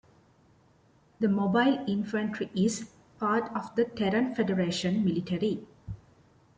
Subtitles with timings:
[1.19, 5.67] The Mobile Infantry is part of the Terran Federation military.